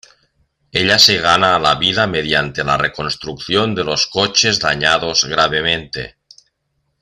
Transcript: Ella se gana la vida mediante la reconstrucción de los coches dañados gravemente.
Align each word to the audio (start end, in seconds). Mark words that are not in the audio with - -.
Ella 0.79 0.97
se 0.97 1.19
gana 1.19 1.59
la 1.59 1.75
vida 1.75 2.07
mediante 2.07 2.63
la 2.63 2.75
reconstrucción 2.75 3.75
de 3.75 3.83
los 3.83 4.07
coches 4.07 4.59
dañados 4.59 5.25
gravemente. 5.25 6.17